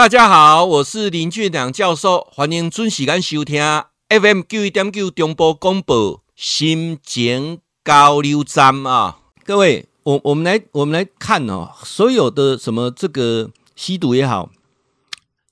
[0.00, 3.62] 大家好，我是林俊良教授，欢迎准时间收听
[4.08, 9.18] FM 九一点九中波广播心情交流站啊！
[9.44, 14.48] 各位，我我们来我们来看哦，所有的什么这个吸毒也好，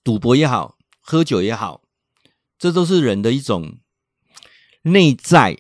[0.03, 1.83] 赌博也好，喝酒也好，
[2.59, 3.75] 这都是人的一种
[4.81, 5.59] 内在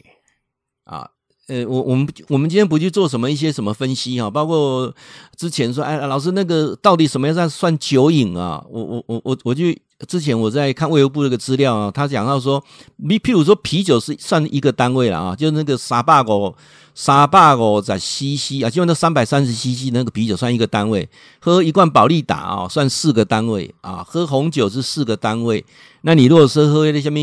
[0.84, 1.10] 啊。
[1.48, 4.94] 呃，我我们我们今天不去做什么一些什么分析哈，包括
[5.34, 8.62] 之前说，哎，老师那个到底什么样算算酒瘾啊？
[8.68, 9.64] 我我我我我就
[10.06, 12.62] 之前我在看卫福部那个资料啊，他讲到说，
[12.96, 16.54] 你譬如说啤酒是算一个单位了啊，就那个三百五
[16.94, 21.08] 三百五十 CC 啊，就那三百三十 CC 那个啤酒算一个单位，
[21.40, 25.64] 喝一罐保力达啊算四个单位啊，喝红酒是四个单位，
[26.02, 27.18] 那你如果说喝那什么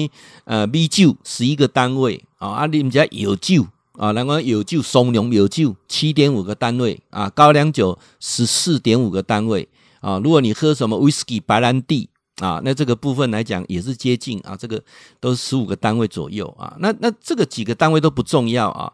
[0.46, 3.68] 呃米酒十一个单位啊，啊你们家有酒。
[3.98, 9.68] 啊，然后有酒松茸有酒七点五个单位啊，高粱酒十四点五个单位
[10.02, 10.20] 啊。
[10.24, 12.10] 如果你喝什么威士忌白兰地
[12.42, 14.84] 啊，那这个部分来讲也是接近啊，这个
[15.20, 16.76] 都是十五个单位左右啊。
[16.80, 18.92] 那那这个几个单位都不重要啊。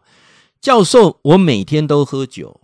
[0.61, 2.61] 教授，我每天都喝酒，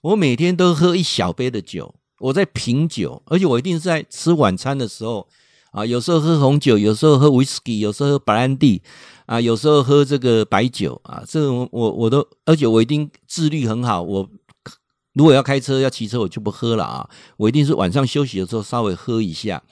[0.00, 5.28] 我每天都喝一小杯的酒，我在品酒，而且我一定是在吃晚餐的时候
[5.72, 8.80] 啊，有时候喝红酒，有时候喝威士忌，有时候喝白兰地。
[9.26, 14.00] 啊，有时候喝这个白酒啊，这个我我我都，而且我一定自律很好。
[14.00, 14.28] 我
[15.12, 17.10] 如果要开车要骑车，我就不喝了啊。
[17.36, 19.62] 我一定是晚上休息的时候稍微喝一下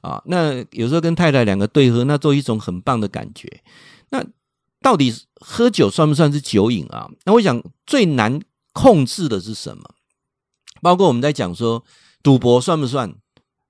[0.00, 0.22] 啊。
[0.26, 3.62] 那有时候跟太太两个对喝，那做一种很棒的感觉。
[4.10, 4.24] 那
[4.80, 7.08] 到底喝酒算不算是酒瘾啊？
[7.24, 8.40] 那我想最难
[8.72, 9.84] 控制的是什么？
[10.82, 11.84] 包括我们在讲说
[12.22, 13.14] 赌博算不算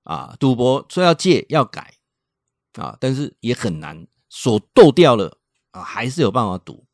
[0.05, 0.35] 啊？
[0.41, 1.95] 赌博说要戒要改
[2.75, 4.07] 啊，但是也很难。
[4.37, 5.39] 所斗掉了
[5.71, 6.85] 啊，还是有办法赌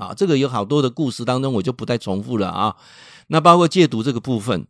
[0.00, 0.14] 啊。
[0.14, 2.74] 这个有好多的故事当中，我就不再重复了啊。
[3.26, 4.66] 那包括戒毒这个部分，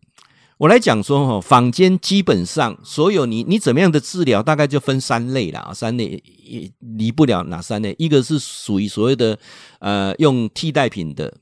[0.59, 5.73] 我来讲说哈，坊间基本上所有你你怎么样的治疗，大概就分三类了啊。
[5.73, 7.95] 三类也离不了哪三类？
[7.97, 9.39] 一个是属于所谓的
[9.79, 11.33] 呃用替代品的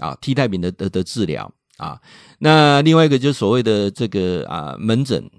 [0.00, 1.98] 啊，替代品的的的治疗啊。
[2.40, 5.30] 那另外一个就是所谓的这个啊门诊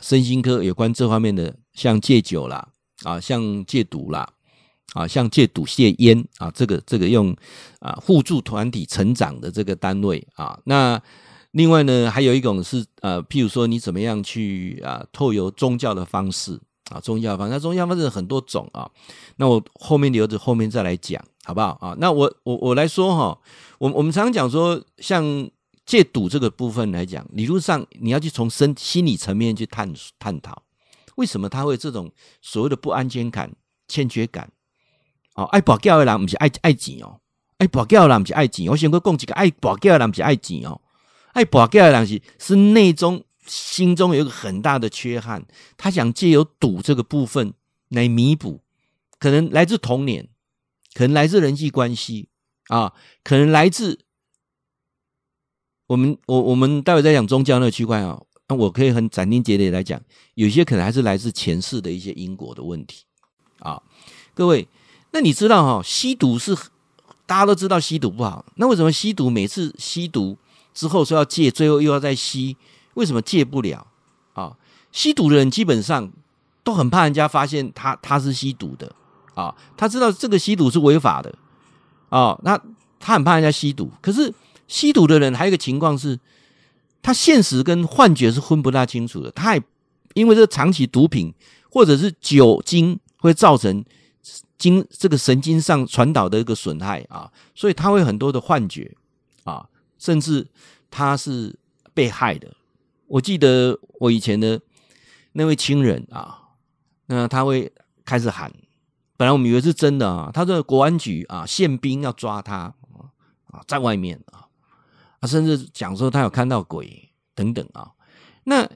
[0.00, 2.70] 身心科有关这方面的，像戒酒啦。
[3.04, 4.28] 啊，像戒毒啦，
[4.94, 7.36] 啊，像戒赌戒烟啊，这个这个用
[7.80, 11.00] 啊互助团体成长的这个单位啊，那
[11.52, 18.90] 另外呢，还有一种是呃，譬如说你怎么样去啊，透由宗教的方式啊，宗教方，那宗教方式很多种啊，
[19.36, 21.96] 那我后面留着后面再来讲，好不好啊？
[21.98, 23.38] 那我我我来说哈，
[23.78, 25.50] 我我们常常讲说，像
[25.84, 30.62] 戒赌这个部分来讲，理论上你要去从身心理层面去探探讨。
[31.16, 32.10] 为什么他会这种
[32.40, 33.52] 所谓的不安全感、
[33.88, 34.50] 欠缺感？
[35.34, 37.20] 哦，爱跋筊的人不是爱爱钱哦，
[37.58, 38.66] 爱跋筊的人不是爱钱。
[38.70, 40.80] 我先过讲几个，爱跋筊的人不是爱钱哦，
[41.32, 45.44] 爱跋筊的人是是内中心中有一个很大的缺憾，
[45.76, 47.52] 他想借由赌这个部分
[47.90, 48.62] 来弥补，
[49.18, 50.28] 可能来自童年，
[50.94, 52.30] 可能来自人际关系
[52.68, 54.00] 啊，可能来自
[55.88, 58.22] 我们我我们待会再讲宗教那个区块啊。
[58.48, 60.00] 那我可以很斩钉截铁来讲，
[60.34, 63.02] 有些可能还是来自前世的一些因果的问题
[63.58, 63.82] 啊。
[64.34, 64.68] 各位，
[65.10, 66.54] 那你知道哈，吸毒是
[67.26, 70.38] 大家都知道吸毒不好，那为什么吸毒每次吸毒
[70.72, 72.56] 之后说要戒，最后又要再吸？
[72.94, 73.84] 为什么戒不了
[74.34, 74.56] 啊？
[74.92, 76.12] 吸毒的人基本上
[76.62, 78.94] 都很怕人家发现他他是吸毒的
[79.34, 81.36] 啊，他知道这个吸毒是违法的
[82.10, 82.56] 啊，那
[83.00, 83.90] 他很怕人家吸毒。
[84.00, 84.32] 可是
[84.68, 86.20] 吸毒的人还有一个情况是。
[87.06, 89.62] 他现实跟幻觉是分不大清楚的，他也
[90.14, 91.32] 因为这长期毒品
[91.70, 93.84] 或者是酒精会造成
[94.58, 98.92] 经这个神经上传导的一个损害啊，所以他会很多的幻觉
[99.44, 99.68] 啊，
[100.00, 100.48] 甚至
[100.90, 101.56] 他是
[101.94, 102.52] 被害的。
[103.06, 104.60] 我记得我以前的
[105.34, 106.36] 那位亲人啊，
[107.06, 107.70] 那他会
[108.04, 108.52] 开始喊，
[109.16, 112.74] 本来我们以为是真的啊，他说国安局啊宪兵要抓他
[113.52, 114.45] 啊，在外面啊。
[115.26, 117.92] 甚至讲说他有看到鬼等等啊，
[118.44, 118.68] 那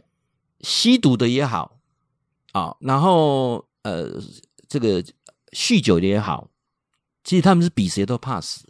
[0.61, 1.79] 吸毒的也好
[2.53, 4.21] 啊，然后呃
[4.69, 5.03] 这个
[5.53, 6.51] 酗酒的也好，
[7.25, 8.67] 其实他们是比谁都怕死，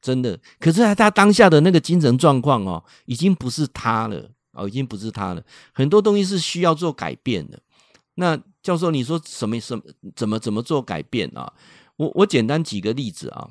[0.00, 0.38] 真的。
[0.58, 5.44] 可是他当下的那个精神状况哦，已经不是他了哦，已经不是他了。
[5.72, 7.60] 很多东西是需要做改变的。
[8.14, 9.84] 那教授，你说什么什么
[10.14, 11.52] 怎么怎么做改变啊？
[11.96, 13.48] 我我简单举个例子啊，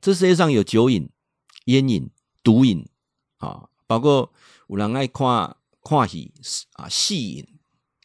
[0.00, 1.08] 这世界上有酒瘾、
[1.66, 2.10] 烟瘾。
[2.44, 2.86] 毒瘾
[3.38, 4.30] 啊，包括
[4.68, 6.30] 有人爱看看戏
[6.74, 7.46] 啊，戏瘾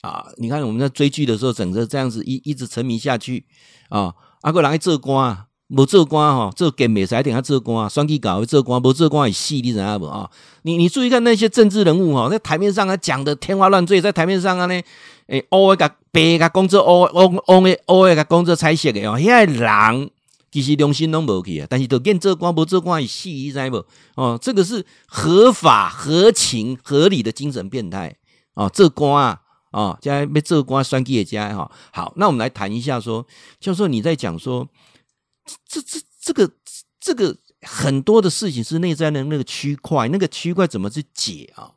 [0.01, 0.25] 啊。
[0.37, 3.45] 你看我们在追剧的时候，整个这样子一一直沉迷下去
[3.89, 4.15] 啊。
[4.41, 10.27] 啊个人爱做官无做官哈，做给美才点他做官，选举搞做官，无做官会死，你知影无啊？
[10.63, 14.81] 你你注意看那些政治人物哈，在台面上他讲的天花乱坠，在台面上啊呢，
[15.27, 20.09] 诶，乌个白个工作，乌乌乌个乌个工作彩色的哦，遐人
[20.51, 23.85] 其实良心拢无去啊，但是都见做官，无做官会死，你知无？
[24.15, 28.15] 哦，这个是合法、合情、合理的精神变态
[28.53, 29.41] 哦，这官啊，
[29.71, 31.71] 哦，将来要做官选举的家哈。
[31.91, 33.25] 好，那我们来谈一下说，
[33.59, 34.67] 教授你在讲说。
[35.67, 36.51] 这这这个
[36.99, 41.71] 这个很多的事情是内在的那个区块，那个区块怎么去解啊？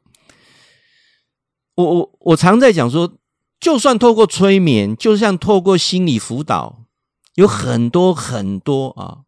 [1.77, 3.15] 我我我常在讲说，
[3.59, 6.82] 就算透过催眠，就像透过心理辅导，
[7.35, 9.19] 有很多很多啊，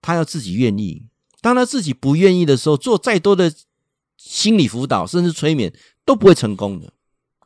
[0.00, 1.04] 他要自己愿意。
[1.40, 3.52] 当他自己不愿意的时候，做再多的
[4.16, 5.72] 心理辅导，甚至催眠
[6.04, 6.92] 都不会成功的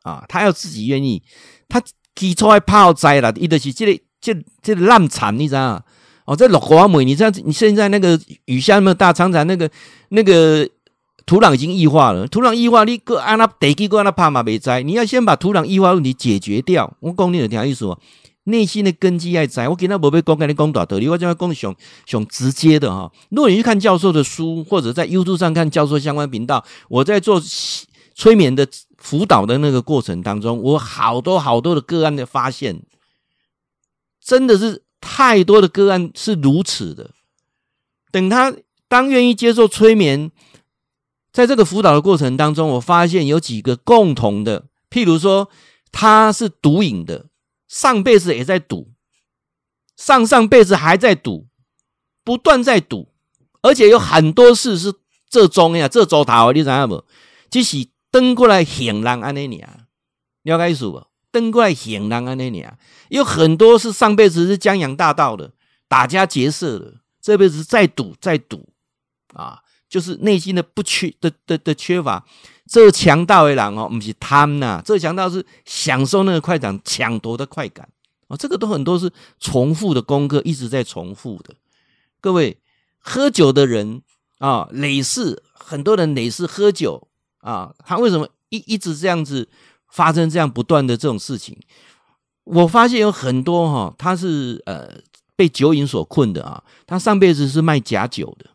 [0.02, 0.24] 啊。
[0.28, 1.22] 他要自己愿意，
[1.68, 1.82] 他
[2.14, 5.84] 起初还泡灾了，伊就是这个这这烂惨，你知道？
[6.26, 9.70] 哦，在六华美，你知道你现在那个雨下那么大，常常那个
[10.08, 10.68] 那个
[11.24, 12.26] 土壤已经异化了。
[12.26, 16.96] 土壤异化，你个安那得几个按那怕嘛没栽，你要先把土壤异化问题解决掉。
[17.00, 17.96] 我讲你有听意思吗？
[18.46, 19.68] 内心的根基要在。
[19.68, 21.72] 我今天无要讲跟你讲大道理，我就要讲想
[22.04, 23.12] 想直接的哈。
[23.28, 27.40] 如果你去看教授的书，或者在 YouTube 上看教授相关频道，我在做
[28.14, 28.66] 催眠的
[28.98, 32.82] 辅导的那个过程当中，我好多好多的个案的发现，
[34.20, 34.82] 真的是。
[34.98, 37.10] 太多的个案是如此的。
[38.10, 38.52] 等他
[38.88, 40.32] 当愿意接受催眠，
[41.30, 45.48] 在这个辅导的过程当中，我发现有几个共同的，譬如说
[45.92, 47.26] 他是毒瘾的，
[47.68, 48.92] 上辈子也在赌，
[49.96, 51.48] 上上辈子还在赌，
[52.22, 53.12] 不断在赌，
[53.62, 54.94] 而且有很多事是
[55.28, 57.04] 这中呀，这周头你知道不？
[57.50, 59.86] 只是登过来险人安尼尔，
[60.42, 61.06] 了解意思不？
[61.30, 62.78] 登过来险人安尼尔。
[63.08, 65.52] 有很多是上辈子是江洋大盗的，
[65.88, 68.68] 打家劫舍的，这辈子再赌再赌
[69.34, 72.24] 啊，就是内心的不缺的的的缺乏。
[72.68, 77.88] 这强盗的人哦，不是贪呐，这强盗是享受那个快感，抢夺的快感
[78.26, 81.54] 啊，这个都很多是重复的功课，一直在重复的。
[82.20, 82.58] 各位
[82.98, 84.02] 喝酒的人
[84.38, 87.06] 啊，累世很多人累世喝酒
[87.38, 89.48] 啊，他为什么一一直这样子
[89.88, 91.56] 发生这样不断的这种事情？
[92.42, 94.92] 我发现有很多哈，他是呃
[95.36, 98.50] 被酒瘾所困的啊，他上辈子是卖假酒的，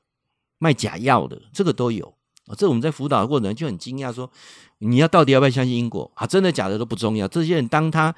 [0.61, 2.05] 卖假药的，这个都有
[2.45, 2.53] 啊。
[2.55, 4.29] 这我们在辅导的过程就很惊讶，说
[4.77, 6.27] 你要到底要不要相信因果啊？
[6.27, 7.27] 真的假的都不重要。
[7.27, 8.13] 这些人当他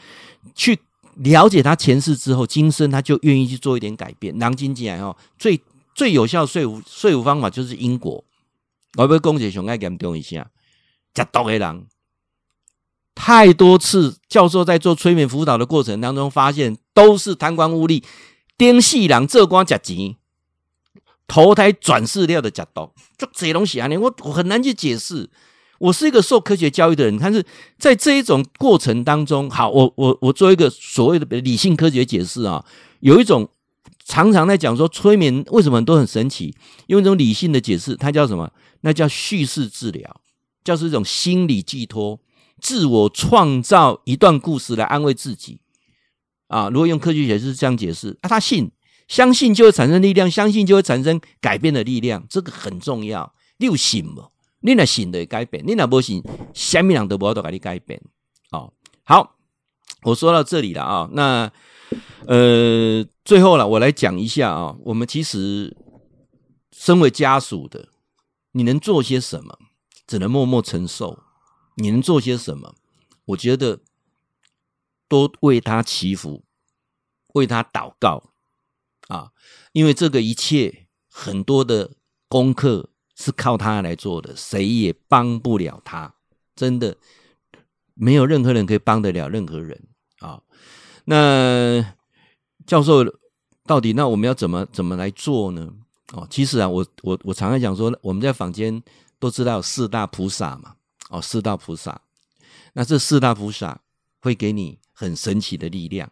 [0.53, 0.77] 去
[1.15, 4.37] 了解他前世之后，今生他就愿意去做一点改变。
[4.37, 5.61] 囊金起来哦，最
[5.95, 8.21] 最有效的说服说服方法就是因果。
[8.97, 10.51] 我要讲一下，爱严重一下，
[11.13, 11.87] 吃毒的人。
[13.15, 18.03] 太多次，教授在做催眠辅导的过程当中，发现都是贪官污吏、
[18.57, 20.15] 丁细郎、这光假钱、
[21.27, 23.87] 投胎转世料的假刀，就这东西啊！
[23.87, 25.29] 你我我很难去解释。
[25.79, 27.43] 我是一个受科学教育的人，但是
[27.77, 32.63] 在这一种过程当中，好，我我我做一个所谓的理性科学解释啊，
[33.01, 33.49] 有一种
[34.05, 36.55] 常常在讲说催眠为什么都很神奇，
[36.87, 38.49] 用一种理性的解释，它叫什么？
[38.81, 40.21] 那叫叙事治疗，
[40.63, 42.19] 叫是一种心理寄托。
[42.61, 45.59] 自我创造一段故事来安慰自己
[46.47, 46.69] 啊！
[46.69, 48.71] 如果用科学解释是这样解释啊，他信，
[49.07, 53.33] 相信就会产生力量，相信就会产生改变的力量，这个很重要。
[53.57, 54.31] 你有信不？
[54.61, 56.23] 你若信的改变，你若不信，
[56.53, 58.01] 什么人都无法度给你改变。
[58.51, 58.73] 哦，
[59.03, 59.35] 好，
[60.03, 61.10] 我说到这里了啊。
[61.12, 61.51] 那
[62.25, 64.75] 呃，最后了，我来讲一下啊。
[64.86, 65.75] 我们其实
[66.72, 67.89] 身为家属的，
[68.53, 69.60] 你能做些什么？
[70.07, 71.19] 只能默默承受。
[71.75, 72.75] 你能做些什么？
[73.25, 73.79] 我觉得
[75.07, 76.43] 多为他祈福，
[77.33, 78.24] 为他祷告
[79.07, 79.31] 啊！
[79.72, 81.91] 因为这个一切很多的
[82.27, 86.13] 功课是靠他来做的，谁也帮不了他。
[86.55, 86.98] 真的
[87.93, 89.81] 没有任何人可以帮得了任何人
[90.19, 90.41] 啊！
[91.05, 91.95] 那
[92.65, 93.03] 教授
[93.65, 95.74] 到底那我们要怎么怎么来做呢？
[96.13, 98.81] 哦，其实啊，我我我常常讲说，我们在坊间
[99.19, 100.75] 都知道四大菩萨嘛。
[101.10, 102.01] 哦，四大菩萨，
[102.74, 103.81] 那这四大菩萨
[104.19, 106.12] 会给你很神奇的力量！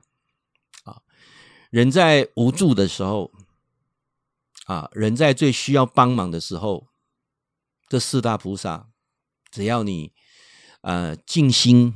[1.71, 3.31] 人在无助的时候，
[4.65, 6.87] 啊，人在最需要帮忙的时候，
[7.87, 8.89] 这四大菩萨，
[9.49, 10.11] 只要你
[10.81, 11.95] 呃静心，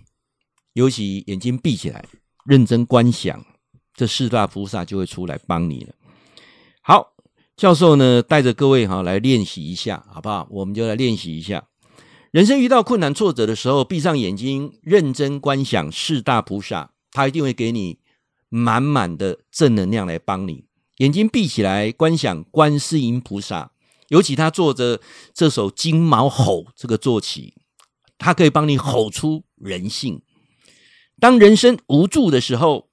[0.72, 2.06] 尤其眼睛闭起来，
[2.46, 3.46] 认真观想，
[3.94, 5.94] 这四大菩萨就会出来帮你了。
[6.82, 7.14] 好，
[7.58, 10.48] 教授呢带着各位哈来练习一下，好不好？
[10.50, 11.68] 我们就来练习一下。
[12.32, 18.00] 人生遇到困难挫折的时候，闭上眼睛，认真观想四大菩萨，他一定会给你
[18.56, 20.64] 满满的正能量来帮你。
[21.00, 23.72] 眼睛闭起来，观想观世音菩萨。
[24.08, 25.02] 尤其他坐着
[25.34, 27.54] 这首金毛吼这个坐骑，
[28.18, 30.22] 他可以帮你吼出人性。
[31.20, 32.88] 当人生无助的时候，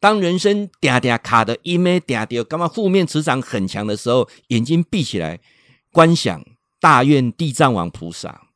[0.00, 5.38] 当人生嗲嗲卡的一咩嗲嗲，干嘛负面磁场很强的时候，眼睛闭起来，
[5.92, 6.44] 观想
[6.80, 8.48] 大愿地藏王菩萨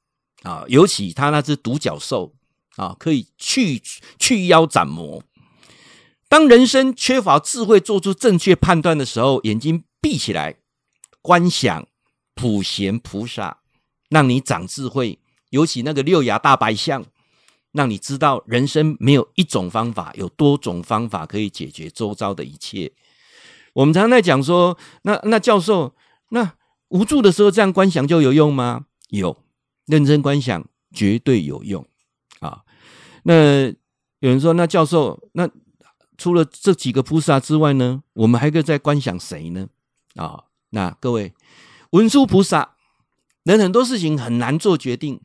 [0.43, 2.35] 啊，尤其他那只独角兽
[2.77, 3.81] 啊，可以去
[4.19, 5.23] 去妖斩魔。
[6.33, 10.57] 当人生缺乏智慧，做出正确判断的时候，眼睛闭起来。
[11.21, 11.87] 观想
[12.35, 13.59] 普贤菩萨，
[14.09, 15.19] 让你长智慧。
[15.51, 17.05] 尤其那个六牙大白象，
[17.73, 22.91] 让你知道人生没有一种方法，有多种方法可以解决周遭的一切。
[23.75, 25.95] 我们常常在讲说，那那教授，
[26.31, 26.55] 那
[26.89, 28.87] 无助的时候这样观想就有用吗？
[29.11, 29.37] 有，
[29.85, 31.87] 认真观想绝对有用
[32.41, 32.63] 啊。
[33.25, 33.67] 那
[34.21, 35.47] 有人说，那教授，那
[36.23, 39.67] 除了这几个菩萨之外呢，我们还可以再观想谁呢？
[40.15, 40.45] 啊？
[40.71, 41.35] 那各位，
[41.91, 42.77] 文殊菩萨，
[43.43, 45.21] 人很多事情很难做决定，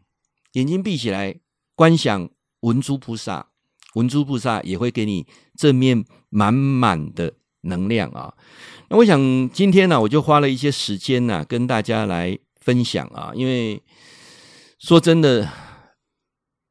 [0.53, 1.39] 眼睛闭起来，
[1.75, 2.27] 观想
[2.61, 3.49] 文殊菩萨，
[3.93, 8.33] 文殊菩萨也会给你正面满满的能量啊。
[8.89, 13.79] 那我想今天呢、我就花了一些时间呢、跟大家来分享啊，因为
[14.79, 15.47] 说真的，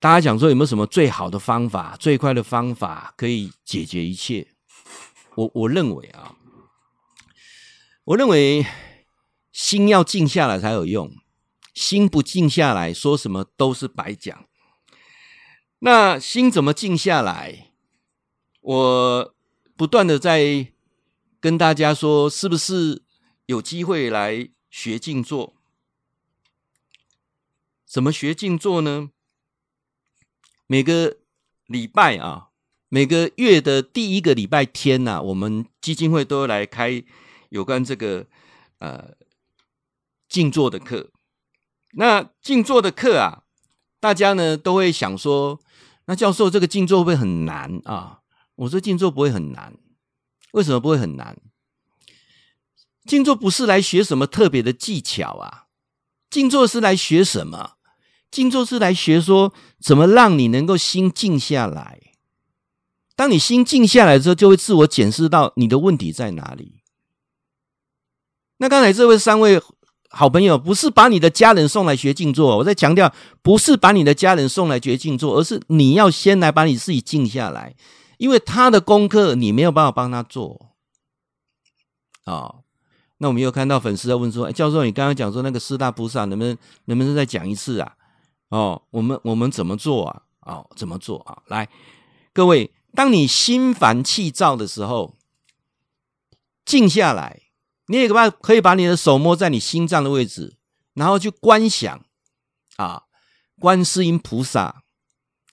[0.07, 4.47] 大家讲说有没有什么最好的方法、最快的方法可以解决一切？
[5.35, 6.37] 我我认为啊。
[8.05, 8.65] 我认为
[9.51, 11.11] 心要静下来才有用，
[11.75, 14.47] 心不静下来，说什么都是白讲。
[15.81, 17.73] 那心怎么静下来？
[18.61, 19.35] 我
[19.77, 20.69] 不断的在
[21.41, 23.03] 跟大家说，是不是
[23.47, 25.57] 有机会来学静坐？
[27.85, 29.11] 怎么学静坐呢？
[30.67, 31.17] 每个
[31.67, 32.49] 礼拜啊，
[32.89, 37.05] 每个月的第一个礼拜天呐、啊，我们基金会都来开。
[37.51, 38.27] 有关这个
[38.81, 39.13] 呃
[40.29, 41.13] 静坐的课，
[41.93, 43.45] 那静坐的课啊，
[44.01, 45.61] 大家呢都会想说，
[46.07, 48.23] 那教授这个静坐会不会很难啊？
[48.57, 49.79] 我说静坐不会很难，
[50.53, 51.39] 为什么不会很难？
[53.05, 55.67] 静坐不是来学什么特别的技巧啊，
[56.29, 57.76] 静坐是来学什么？
[58.37, 62.01] 静坐是来学说怎么让你能够心静下来。
[63.15, 66.83] 当你心静下来之后，就会自我检视到你的问题在哪里。
[68.59, 69.59] 那刚才这位三位
[70.11, 77.75] 好朋友，不是把你的家人送来学静坐，我在强调，不是把你的家人送来学静坐，而是你要先来把你自己静下来，
[78.19, 80.75] 因为他的功课你没有办法帮他做。
[82.27, 82.65] 哦，
[83.17, 87.96] 那我们又看到粉丝在问说，教授，你刚刚讲说那个四大菩萨，能不能能不能再讲一次啊？
[88.49, 90.23] 哦，我们我们怎么做啊？
[90.41, 91.43] 哦，怎么做啊？
[91.47, 91.69] 来，
[92.33, 95.17] 各位，当你心烦气躁的时候，
[96.65, 97.43] 静下来。
[97.89, 100.57] 你也把可以把你的手摸在你心脏的位置，
[100.95, 102.05] 然后去观想
[102.77, 103.05] 啊，
[103.61, 104.83] 观世音菩萨。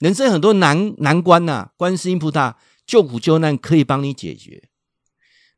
[0.00, 4.68] 人生很多难难关呐、观世音菩萨救苦救难可以帮你解决。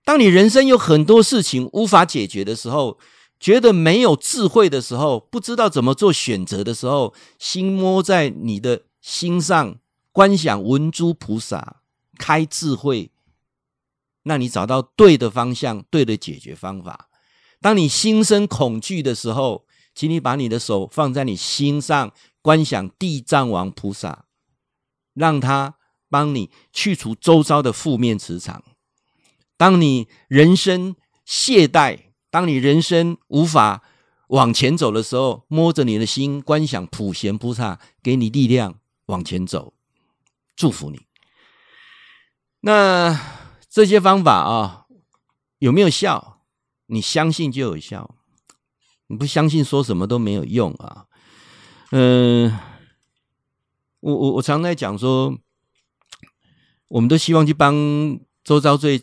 [0.04, 2.98] 当你人生有很多事情无法解决的时候，
[3.38, 9.76] 觉得没有智慧的时候，不知道怎么做选择的时候，心摸在你的心上，
[10.10, 11.82] 观想文殊菩萨
[12.18, 13.10] 开智慧。
[14.22, 17.08] 那你找到对的方向，对的解决方法。
[17.60, 22.12] 当你心生恐惧的时候，请你把你的手放在你心上，
[22.42, 24.24] 观想地藏王菩萨，
[25.14, 25.76] 让他
[26.08, 28.64] 帮你去除周遭的负面磁场。
[29.56, 33.82] 当你人生懈怠，当你人生无法
[34.28, 39.74] 往前走的时候，摸着你的心，观想普贤菩萨给你力量往前走，
[40.54, 41.02] 祝福你。
[42.60, 43.34] 那。
[43.68, 44.86] 这些方法啊，
[45.58, 46.40] 有没有效？
[46.86, 48.16] 你相信就有效，
[49.08, 51.04] 你不相信说什么都没有用啊。
[51.90, 52.60] 嗯、呃，
[54.00, 55.38] 我我我常在讲说，
[56.88, 59.02] 我们都希望去帮周遭最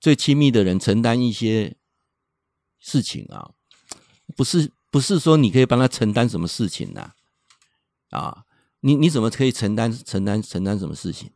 [0.00, 1.76] 最亲密的人承担一些
[2.78, 3.50] 事情啊，
[4.36, 7.10] 不是不是说你可以帮他承担什么事情呐？
[8.10, 8.44] 啊，
[8.80, 11.30] 你你怎么可以承担承担承担什么事情？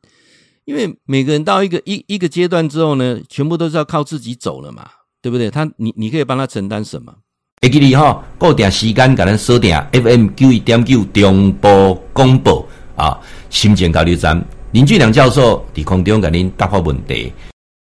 [0.64, 4.88] 因为每个人到一个一一个阶段之后呢，全部都是要靠自己走了嘛，
[5.20, 5.50] 对不对？
[5.50, 7.12] 他你你可以帮他承担什么？
[7.60, 13.20] 会记得哈，固定时间给咱锁定 FM 九一点九中波广播啊，
[13.50, 14.40] 心情交流站
[14.72, 17.32] 林俊良教授在空中给您答复问题。